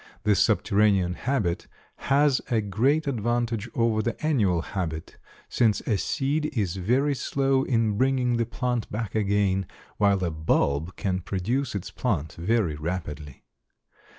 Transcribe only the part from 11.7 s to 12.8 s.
its plant very